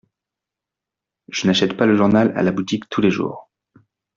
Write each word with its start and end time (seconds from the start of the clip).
Je 1.27 1.45
n’achète 1.45 1.77
pas 1.77 1.85
le 1.85 1.95
journal 1.95 2.33
à 2.35 2.41
la 2.41 2.51
boutique 2.51 2.89
tous 2.89 3.01
les 3.01 3.11
jours. 3.11 3.51